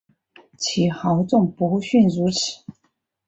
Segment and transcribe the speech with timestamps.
[0.57, 2.63] 其豪纵不逊如此。